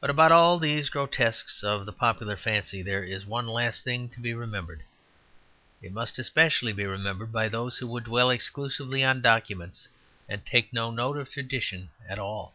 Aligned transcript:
But 0.00 0.08
about 0.08 0.32
all 0.32 0.58
these 0.58 0.88
grotesques 0.88 1.62
of 1.62 1.84
the 1.84 1.92
popular 1.92 2.38
fancy 2.38 2.80
there 2.80 3.04
is 3.04 3.26
one 3.26 3.46
last 3.46 3.84
thing 3.84 4.08
to 4.14 4.20
be 4.20 4.32
remembered. 4.32 4.82
It 5.82 5.92
must 5.92 6.18
especially 6.18 6.72
be 6.72 6.86
remembered 6.86 7.32
by 7.32 7.50
those 7.50 7.76
who 7.76 7.86
would 7.88 8.04
dwell 8.04 8.30
exclusively 8.30 9.04
on 9.04 9.20
documents, 9.20 9.88
and 10.26 10.46
take 10.46 10.72
no 10.72 10.90
note 10.90 11.18
of 11.18 11.28
tradition 11.28 11.90
at 12.08 12.18
all. 12.18 12.54